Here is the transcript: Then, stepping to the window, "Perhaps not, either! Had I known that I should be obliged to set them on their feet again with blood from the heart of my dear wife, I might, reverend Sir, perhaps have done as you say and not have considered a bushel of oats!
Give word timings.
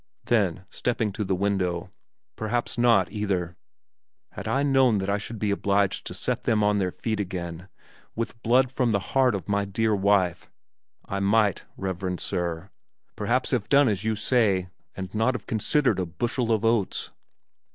Then, 0.25 0.65
stepping 0.71 1.11
to 1.11 1.23
the 1.23 1.35
window, 1.35 1.91
"Perhaps 2.35 2.75
not, 2.75 3.11
either! 3.11 3.55
Had 4.31 4.47
I 4.47 4.63
known 4.63 4.97
that 4.97 5.11
I 5.11 5.19
should 5.19 5.37
be 5.37 5.51
obliged 5.51 6.07
to 6.07 6.15
set 6.15 6.45
them 6.45 6.63
on 6.63 6.77
their 6.79 6.89
feet 6.89 7.19
again 7.19 7.67
with 8.15 8.41
blood 8.41 8.71
from 8.71 8.89
the 8.89 8.97
heart 9.13 9.35
of 9.35 9.47
my 9.47 9.63
dear 9.63 9.95
wife, 9.95 10.49
I 11.05 11.19
might, 11.19 11.65
reverend 11.77 12.19
Sir, 12.19 12.71
perhaps 13.15 13.51
have 13.51 13.69
done 13.69 13.87
as 13.87 14.03
you 14.03 14.15
say 14.15 14.69
and 14.97 15.13
not 15.13 15.35
have 15.35 15.45
considered 15.45 15.99
a 15.99 16.07
bushel 16.07 16.51
of 16.51 16.65
oats! 16.65 17.11